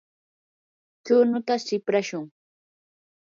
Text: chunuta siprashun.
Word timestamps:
chunuta 1.05 1.55
siprashun. 1.65 2.25